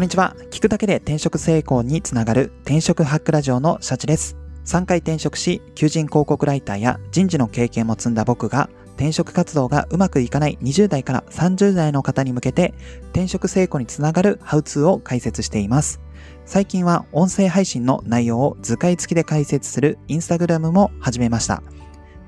[0.00, 0.34] こんにちは。
[0.50, 4.34] 聞くだけで転職成功につながる転職ハックラジオのシャチです。
[4.64, 12.72] 3回転職し、求人広告ライターや人事の経験も積んだ僕が、転職活動がうまくいかない20代から30代の方に向けて、
[13.12, 16.00] 転職成功につながるハウツーを解説しています。
[16.46, 21.62] 最近は音声配信の内容を図解付きで解説するインスタグラムも始めました。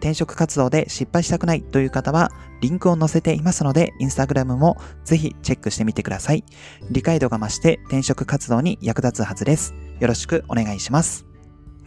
[0.03, 6.45] 転職活動で失敗したくないという方は、リンクを載せていますので、インスタグラムもぜひチェックしてみてください。
[6.91, 9.75] 理解度が増して転職活動に役立つはずです。
[10.01, 11.25] よろしくお願いします。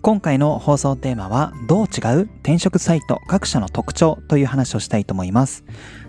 [0.02, 2.20] 今回の放送テーマは、どう違う？
[2.22, 5.66] 転職サイト各社の特徴という話をしたいと思います。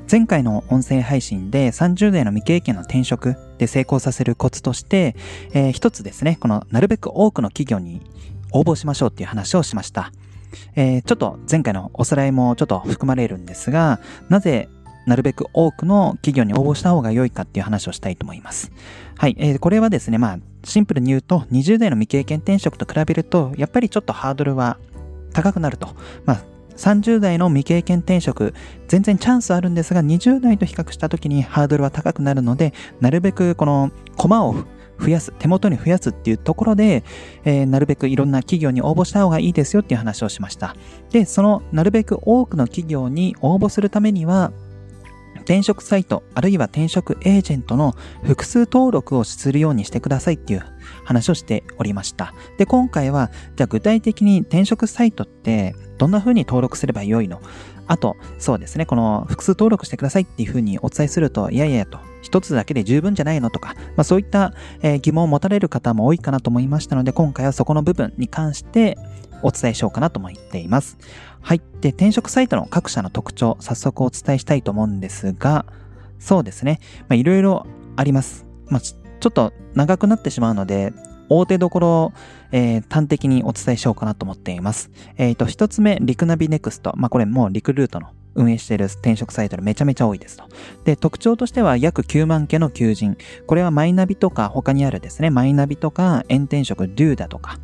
[0.09, 5.17] 前回の音声配信で30代の未経験の転職で成功させるコツとして、
[5.53, 8.01] えー、一つですね、このなるべく多くの企業に
[8.53, 10.13] 応募しましょうっていう話をしました。
[10.75, 14.69] えー、ちょっと前回のおさらいもちょっと含まれるんですが、なぜ
[15.07, 18.73] なるべく多くの企業に応募した方が良いかっていう話をしたいと思います。
[19.17, 19.37] はい。
[19.39, 24.79] えー、これはですね、まあ、シンプルに言うと、20代の未経験転職と比べると、やっぱりちょっとハードルは
[25.33, 25.89] 高くなると。
[26.25, 26.45] まあ、
[26.77, 28.53] 30代の未経験転職、
[28.89, 34.57] 全然チャンスあるんですが、20代と比較した時にハードルは高くなるので、なるべくこの駒を
[35.01, 37.05] 増やす、手元に増やすっていうところで、
[37.45, 40.77] えー、なるべくいろんな企業に応募した方がいいですよっていう話をしました。
[41.11, 44.53] で、そのなるべく多くの企業に応募するためには、
[45.47, 50.63] 転職サイト、あるいは転職エージェントの複数登録をするようにしてくださいっていう
[51.05, 52.35] 話をしておりました。
[52.59, 57.41] で、今回は、じゃあ具体的に転職サイトってどんな風に登録すればよいの？
[57.87, 68.99] あと、そうですね、この複数登録してくださいっていう風にお伝えすると、いやいやと、一つだけで十分じゃないのとか、まあ、そういった、え疑問を持たれる方も多いかなと思いましたので、今回はそこの部分に関して
[69.43, 70.99] お伝えしようかなと思っています。
[71.41, 71.63] はい。
[71.81, 75.67] で、転職サイトの各社の特徴、早速お伝えしたいと思うんですが、
[76.19, 78.47] そうですね、まあ、いろいろあります。
[78.69, 80.93] まあ、ちょっと長くなってしまうので、
[81.29, 82.13] 大手どころ、
[82.53, 84.91] えー、端的にお伝えしようかなと思っています。
[85.17, 86.93] えっ、ー、と、一つ目、リクナビネクスト。
[86.97, 90.45] まあ、これもうリクルートの運営している転職サイトでめちゃめちゃ多いですと。
[90.85, 93.17] で、特徴としては約9万件の求人。
[93.47, 97.59] これはマイナビとか他にあるですね、マイナビとか、エン転職、デューダとか、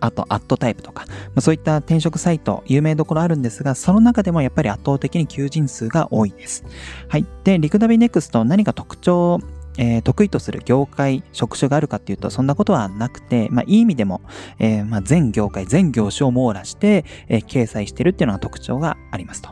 [0.00, 6.64] あと、アットタイプとか、まあ、そういった転職サイト、有名どころあるんですが、その中でもやっぱり圧倒的に求人数が多いです。
[7.08, 7.26] はい。
[7.44, 9.40] で、リクナビネクスト何か特徴
[9.80, 14.20] えー、得意とする業界、職種があるかっていうと、そんなことはなくて、まあ、いい意味でも、
[14.58, 19.50] えー、まあ、全業界、全業種を網羅して、えー、掲載してるっていうのが特徴がありますと。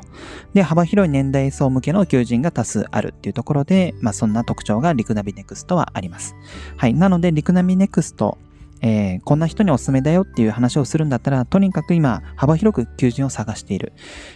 [0.53, 6.37] で、幅広い年代層向けの求人が多数あるっていうところで、まあ、そんな特徴がリクナビネクストはあります。
[6.77, 6.95] はい。
[6.95, 8.37] なので、リクナビネクスト、
[8.83, 13.93] えー、こんな人におすすめだよっていう話をするんだったら、とにかく今、幅広く求人を探している。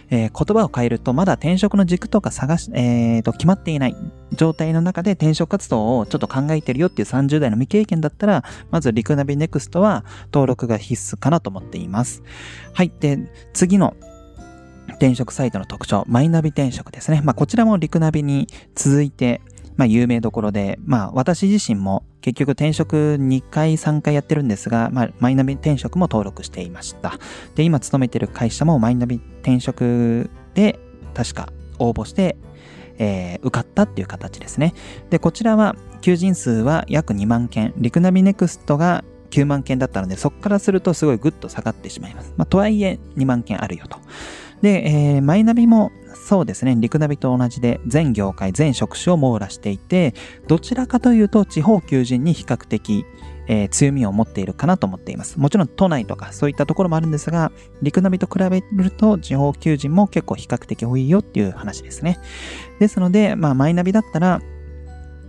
[0.09, 3.95] えー、言葉を変えると、まだ転職の軸とか探し、えー、と、決まっていない
[4.33, 12.23] 状態の中で転職活動をちょっと考えてるよっていう30代の未経験だったら、まずリクナビネクストは登録が必須かなと思っています。
[12.73, 12.91] はい。
[12.99, 13.95] で、次の
[14.93, 17.21] 転職サイトの特徴、マイナビ転職ですね。
[17.23, 19.41] まあ、こちらもリクナビに続いて、
[19.75, 27.17] まあ、有名どころで、まあ、私自身も結局転職2回3回やってるんですが、まあ、マイナビ転職も登録していました。
[27.55, 30.79] で、今勤めてる会社もマイナビ転職で
[31.13, 32.37] 確か応募して、
[32.97, 34.73] えー、受かったっていう形ですね。
[35.09, 42.33] で、こちらは求人数は約2万件、リクナビネクストが9万件だったので、そこからするとすごいグッと下がってしまいます。
[42.37, 43.97] まあ、とはいえ2万件あるよと。
[44.61, 45.91] で、えー、マイナビも
[46.23, 50.13] そうですね、リクナビと同じで全業界、全職種を網羅していて、
[50.47, 53.05] どちらかというと地方求人に比較的、
[53.49, 55.37] えー、強みを持っているかなと思っています。
[55.37, 57.51] もちろん都内とかそういったところもあるんですが、
[57.81, 62.19] リクナビと比べると地方求人も結構比較的多いよっていう話ですね。
[62.79, 64.41] ですので、まあマイナビだったら、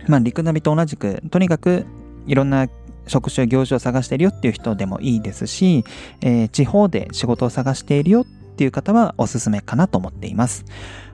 [0.07, 1.85] まあリクナビと同じく、とにかく
[2.25, 2.69] いろんな
[3.07, 5.83] 職種や業種を探しているよっていう人でもいいですし、
[6.21, 10.63] えー、地方で仕事を探しているよっていう方はおすすめかなと思っています。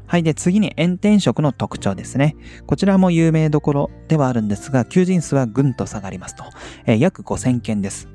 [0.05, 0.23] はい。
[0.23, 2.35] で、次に炎天色の特徴ですね。
[2.67, 6.43] こちらも有名どころではあるんですが、求人数はぐんと下がりますと。
[6.85, 8.07] えー、約5000件です。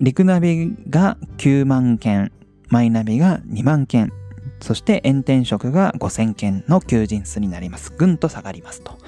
[0.00, 2.32] リクナビが9万件、
[2.68, 4.12] マイナビが2万件、
[4.60, 7.94] そして炎天色が5000件の求人数になります。
[7.96, 8.98] ぐんと下がりますと。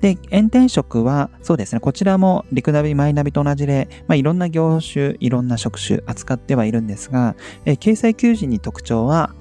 [0.00, 7.36] で、炎天色は、そうですね、こちらもリクナビ、マイナビと同じで、まあ、いろんな業種、いろんな職種扱ってはいるんですが、
[7.66, 9.34] えー、掲載求人に特徴は、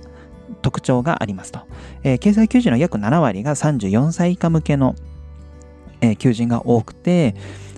[0.62, 1.62] 特徴がありますと。
[2.04, 4.96] えー、掲載求人の約7割が34歳以下向けの、
[6.02, 7.36] えー、求人が多くて、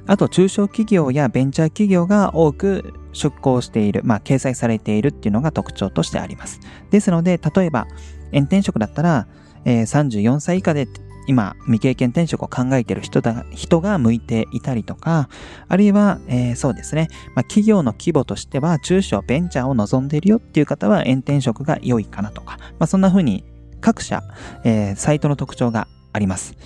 [0.07, 6.59] あと中小企業やベンチャー企業が多く出向している、まあ、掲載されているっていうのが特徴としてあります。
[6.89, 7.87] ですので、例えば、
[8.33, 9.27] 炎天職だったら、
[9.65, 10.87] えー、34歳以下で
[11.31, 15.29] 今、未経験転職を考えている人だ人が向いていたりとか、
[15.69, 23.45] あるいは、えー、そうですね、まあ、企業の規模としては、中小ベンチャーを望んでいるよっていう方は、炎転職が良いかなとか、まあ、そんな風に
[23.79, 24.23] 各社、
[24.65, 26.57] えー、サイトの特徴があります。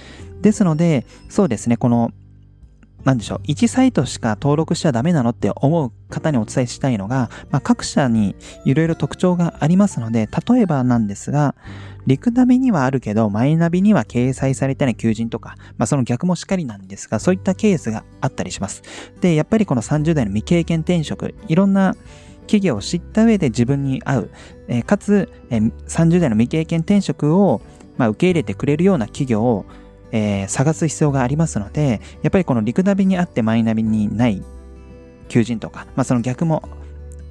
[0.41, 2.11] ですので、そうですね、この
[3.05, 8.35] なんでしょう、1サイトしか登録しちゃダメなのって思う方にお伝えしたいのが、まあ、各社に
[8.65, 11.55] いろいろ特徴がありますので、例えばなんですが、
[12.07, 18.81] リクナビにはあるけど、マイナビには掲載されてない求人とか、まあ、その逆もしっかりなんですが、そういったケースがあったりします。
[19.21, 21.95] で、やっぱりこの30代の未経験転職、いろんな
[22.47, 24.29] 企業を知った上で自分に合う、
[24.67, 27.61] えー、かつ、えー、30代の未経験転職を、
[27.97, 29.65] まあ、受け入れてくれるような企業を
[30.15, 34.41] えー、探す必要がありますので、やっぱりこのリクナビにあってマイナビにない
[35.27, 36.63] 求人とか、まあ、その逆も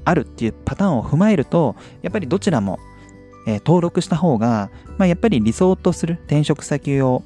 [0.05, 2.79] あるっていうパターンを踏まえると、やっぱりどちらも、
[3.47, 7.23] えー、登録した方が、まあ、やっぱり理想とする転職先を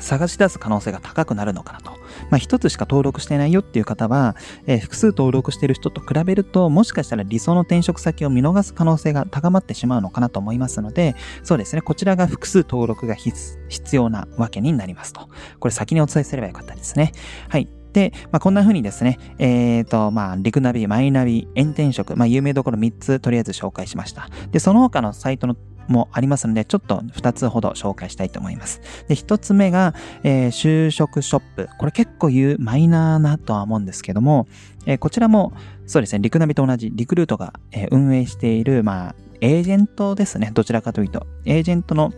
[0.00, 1.92] 探し出す可能性が高くなるのかなと。
[2.30, 4.36] まあ、一つしか登録してないよっていう方は、
[4.66, 15.28] えー、複数登録してる人と比べると、もしかしたら理想の転職先を見逃す可能性が高まってしまうのかなと思いますので、そうですね、こちらが複数登録が必要なわけになりますと。
[15.58, 17.12] これ先にお伝えすればよかったですね。
[17.48, 17.68] はい。
[17.92, 24.28] で、まあ、こんな風にですね、えっ、ー、と、まあ、リクナビ、マイナビ、炎転職、まあ、有名どころ3つとりあえず紹介しました。
[24.50, 25.56] で、その他のサイトの
[25.88, 28.80] もありますので、ちょっと2つほど紹介したいと思います。
[29.08, 31.68] で、1つ目が、えー、就職ショップ。
[31.78, 34.46] これ結構言うマイナーなとは思うんですけども、
[34.86, 35.52] えー、こちらも、
[35.86, 40.50] そうですね、リクナビと同じリクルートが、えー、運営している、まあ、エージェントですね。
[40.54, 42.12] どちらかというと、エージェントの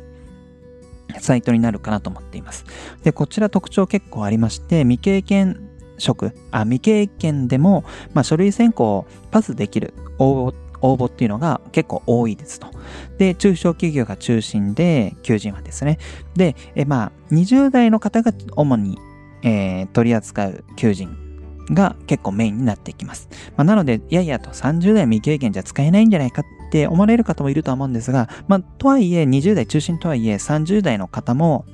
[1.21, 2.65] サイトになるかなと思っています。
[3.03, 12.69] で、こちら特徴結構ありまして、未経験職、あ、未経験でも、まあ、書類選考をパスできる応募応募っていうのが結構多いですと。
[13.19, 15.99] で、中小企業が中心で、求人はですね。
[16.37, 18.99] で、えまあ、20代の方が主に、
[19.43, 21.17] えー、取り扱う求人
[21.71, 23.29] が結構メインになってきます。
[23.57, 31.65] まあ、なので、いやいやと30代未経験じゃ使えないんじゃないかって思われる方もいるとは思うんですが、まあ、とはいえ、20代中心とはいえ、30代の方も、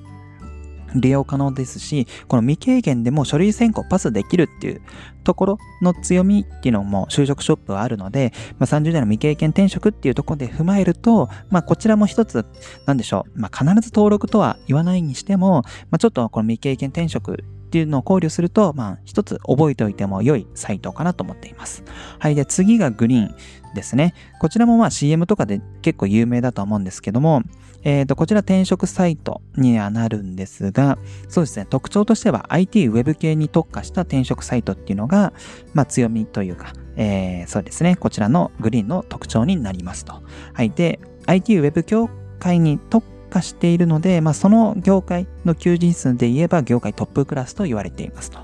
[0.94, 4.82] 利用可能ですし、この未経験でも書類選考パスできるっていう
[5.24, 12.46] ところの強みっていうのも就職ショップはあるので、まあ、30代の未経験転職っていうところで踏まえると、まあ、こちらも一つ、
[12.86, 21.84] なんでしょう、まあ、必ず登録とは言わないにしても、まあ、ちょっとこの未経験転職っていうのを考慮すると、まあ、一つ覚えておいても良いサイトかなと思っています。
[22.18, 22.34] はい。
[22.34, 23.34] で、次がグリーン
[23.76, 24.12] ですね。
[24.40, 27.42] こちらもまあ CM とかで結構有名だと思うんですけども、
[27.84, 35.32] えっ、ー、と、こちら転職サイトにはなるんですが、そうですね、特徴としては IT ウェブ系に特化した転職サイトっていうのが、
[35.72, 40.20] まあ強みというか、えー、そうですね、こちらのグリーンの特徴になりますと。
[40.52, 40.70] はい。
[40.70, 48.40] で、IT ウェブ業界に特化しているので、まあその業界の求人数で言えば業界トップクラスと言われていますと。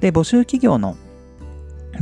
[0.00, 0.96] で、募集企業の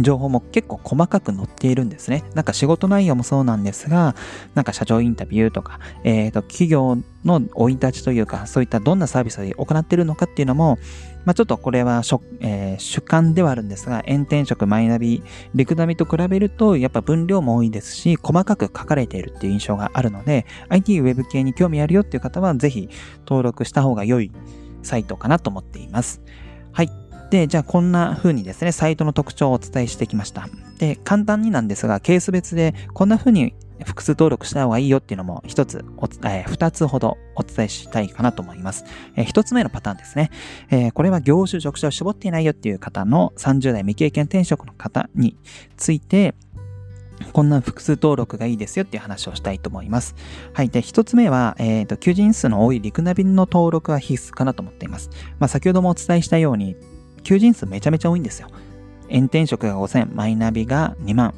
[0.00, 2.24] 情報も結構細かく載っているんですね。
[2.34, 4.14] なんか仕事内容もそうなんですが、
[4.54, 10.78] なんか社長インタビューとか、えっ、ー、と、企業の生い立ちというか、そういったどんなサービスを行っているのかっていうのも、
[11.24, 12.02] まあ、ちょっとこれは、
[12.40, 15.22] えー、主観ではあるんですが、炎転職、マイナビ、
[15.54, 22.88] リクナビと比べると、やっぱ分量も多いですし、細かく書かれているっていう印象があるので、IT ウェブ系に興味あるよっていう方は、ぜひ
[23.26, 24.32] 登録した方が良い
[24.82, 26.20] サイトかなと思っています。
[26.72, 27.01] はい。
[27.32, 30.50] で、じゃあこんな風にですね、サイトの特徴をお伝えしてきました。
[30.78, 33.54] で、簡単になんですが、ケース別でこんな風に
[33.86, 35.82] 複数登録した方がいいよっていうのも一つ、
[36.24, 38.84] えー、二つほどお伝えしたいかなと思います。
[39.16, 40.30] えー、一つ目のパターンですね。
[40.70, 45.38] えー、これは業種、職種を絞っていないよっていう方の30代未経験転職の方に
[45.78, 46.34] ついて、
[47.32, 50.14] こんな複数登録がいいですよっていう話をしたいと思います。
[50.52, 50.68] はい。
[50.68, 55.08] で、一つ目は、えっ、ー、と、求人数の多いリクナビの登録は必須かなと思っています。
[55.38, 56.76] まあ、先ほどもお伝えしたように、
[57.22, 58.48] 求人数めちゃめちゃ多いんですよ。
[59.10, 61.34] 炎天職が5000、マイナビが2万、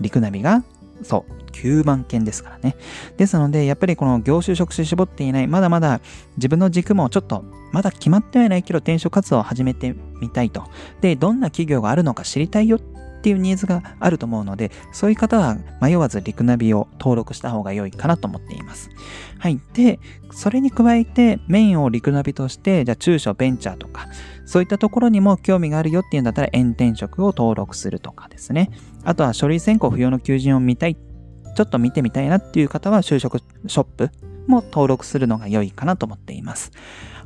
[0.00, 0.64] リクナビが、
[1.02, 2.76] そう、9万件ですからね。
[3.16, 6.00] ですので、やっぱりこの業種職種絞っていない、まだまだ
[6.36, 10.64] 自分の軸もちょっと、まだ決まってはいないけど転職活動を始めてみたいと。
[11.00, 12.80] で、どんな企業があるのか知りたいよっ
[13.22, 18.90] ていうニーズがあると思うので、そういう方は迷わずリクナビを登録した方が良いかなと思っています。
[19.38, 19.60] はい。
[19.74, 20.00] で、
[20.32, 24.08] それに加えてメインをリクナビとして、じゃあ中小ベンチャーとか、
[24.44, 28.70] そういったところにも興味があるよっていうんだったら、炎転職を登録するとかですね。
[29.04, 34.10] あとは書類選考不要の求人を見たい、ちょっと見てみたいなっていう方は、就職ショップ
[34.46, 36.72] も登録するのが良いかなと思っています。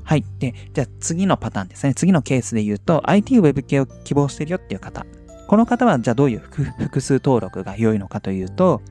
[0.03, 0.25] はい。
[0.39, 1.95] で、じゃあ次のパターンですね。
[1.95, 5.05] 次のケースで言うと、IT ウェブ系を希望してるよっていう方。
[5.49, 8.83] この方は、じゃあどういう複数登録が良いのかというと、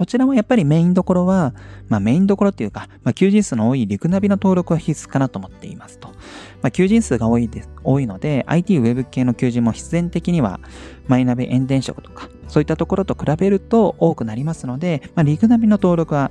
[0.00, 1.52] こちらもやっぱりメインどころは、
[1.90, 6.08] まあメインどころっていうか、まあ求人数の多いリクナビの登録は必須かなと思っていますと。
[6.08, 10.58] まあ求人数が多いです、多いので、IT ウェブ系の求人も必然的には、
[11.06, 16.30] マイナビ炎電職とか、そういったところと比べると多くなりますので、まあリクナビの登録は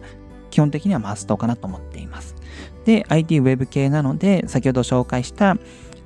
[0.50, 2.34] 基本的にはマストかなと思っています。
[2.86, 5.58] で、IT ウェブ系なので、先ほど紹介した、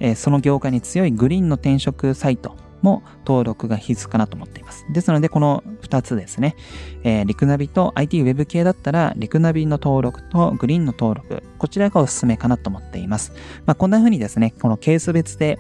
[0.01, 4.85] えー、その業界に強いグリーンの転職サイトも登録が必須かなと思っています。
[4.91, 6.55] ですので、この2つですね、
[7.03, 13.33] えー、リクナビと IT ウェブ系だったら、リクナビの登録とグリーンの登録、こちらがおすすめかなと思っています。
[13.65, 15.57] まあ、こんな風にですね、このケース別で、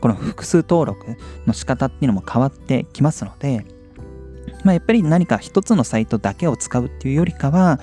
[0.00, 3.66] この複数登録の仕方っていうのも変わってきますので、
[4.64, 7.80] まあ、やっぱり何か一つのサイトだけを使うっていうよりかは、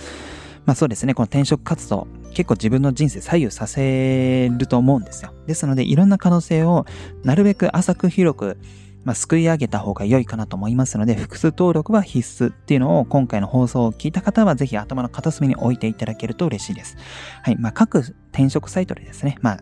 [0.70, 5.34] まあそうですね、この転職活動、結構自分の人生左右させると思うんですよ。
[5.48, 6.86] ですので、いろんな可能性を
[7.24, 8.60] なるべく浅く広く、
[9.04, 16.98] まあ、すくい上げた方が良いかなと思いますので、複数登録は必須っていうのを今回の放送を聞いた方はぜひ頭の片隅に置いていただけると嬉しいです。
[17.42, 17.56] はい。
[17.58, 19.60] まあ、各転職サイトでですね、まあ、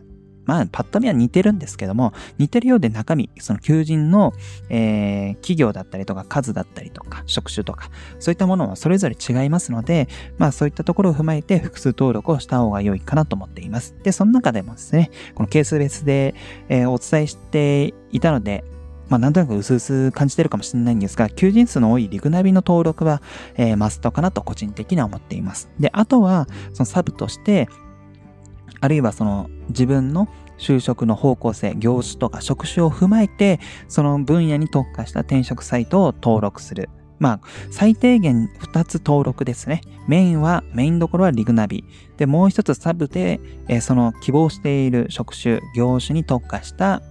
[0.47, 4.33] まあ、パッと見は似てるんですけども、似てるようで中身、その求人の、
[4.69, 13.95] えー、企業だったりとか、数だったりとか、職種とか、そういったものはそれぞれ違いますので、まあ、そういったところを踏まえて複数登録をした方が良いかなと思っています。
[14.03, 16.33] で、その中でもですね、このケース別で、
[16.69, 18.63] えー、お伝えしていたので、
[19.09, 23.21] まあ、なんとなく薄々感じてるかもしれないんですが、求人数の多いリグナビの登録は、
[23.55, 25.69] えー、マストかなと個人的には思っています。
[25.79, 27.69] で、あとは、そのサブとして、
[28.79, 36.89] あるいはその自分の就職の方向性、業種とか職種を踏まえて、その分野に特化した転職サイトを登録する。
[37.19, 37.39] まあ、
[37.71, 39.81] 最低限2つ登録ですね。
[40.07, 41.83] メインは、メインどころはリグナビ。
[42.17, 47.01] で、もう一つサブで、え、その希望している職種、業種に特化した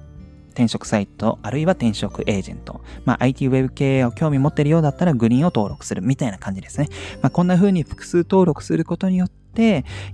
[0.51, 2.83] 転職サイト、あるいは転職エージェント。
[3.05, 6.89] まあ、IT ウェブ系を興味持ってるようだったらグリーンを登録するみたいな感じですね。
[7.21, 9.46] まあ、こんな風に複数登録することによって、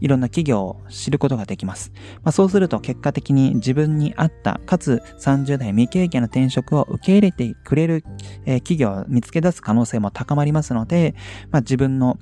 [0.01, 1.93] いろんな企業を知ることができます。
[2.23, 8.05] まあ、そうすると結果的に自分に合った、かつ30代未経験の転職を受け入れてくれる、
[8.47, 11.15] えー、企業を見つけ出す可能性も高まりますので、
[11.51, 12.19] まあ、自分の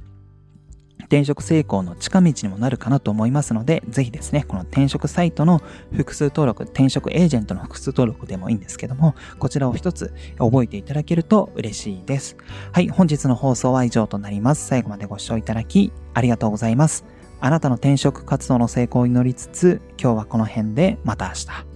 [1.11, 5.61] 転職成功の近道にもなるかなと思いますので、ぜひですね、この転職サイトの
[5.93, 12.37] 複数登録、転職エージェントの複数登録でもいいんですけども、こちらを一つ覚えていただけると嬉しいです。
[12.71, 14.69] はい、本日の放送は以上となります。
[14.69, 17.05] 最後までご視聴いただき、ありがとうございます。
[17.41, 21.70] あなたの転職活動の成功を祈りつつ、今日はこの辺でまた明日。